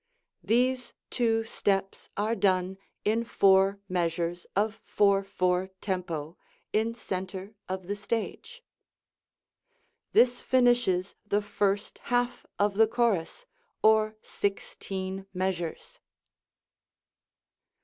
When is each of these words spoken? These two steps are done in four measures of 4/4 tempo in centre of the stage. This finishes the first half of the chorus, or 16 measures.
These 0.43 0.95
two 1.11 1.43
steps 1.43 2.09
are 2.17 2.33
done 2.33 2.79
in 3.05 3.23
four 3.23 3.77
measures 3.87 4.47
of 4.55 4.81
4/4 4.87 5.69
tempo 5.79 6.37
in 6.73 6.95
centre 6.95 7.53
of 7.69 7.85
the 7.85 7.95
stage. 7.95 8.63
This 10.13 10.41
finishes 10.41 11.13
the 11.23 11.43
first 11.43 11.99
half 12.05 12.47
of 12.57 12.73
the 12.77 12.87
chorus, 12.87 13.45
or 13.83 14.15
16 14.23 15.27
measures. 15.35 15.99